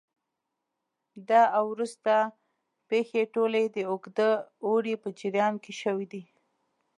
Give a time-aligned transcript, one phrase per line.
[1.29, 2.13] دا او وروسته
[2.89, 4.29] پېښې ټولې د اوږده
[4.65, 6.23] اوړي په جریان کې شوې دي